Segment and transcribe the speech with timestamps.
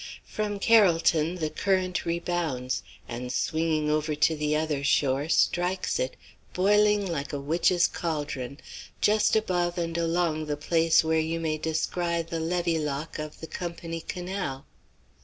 [0.25, 6.15] From Carrollton the current rebounds, and swinging over to the other shore strikes it,
[6.55, 8.57] boiling like a witch's caldron,
[8.99, 13.47] just above and along the place where you may descry the levee lock of the
[13.47, 14.65] Company Canal.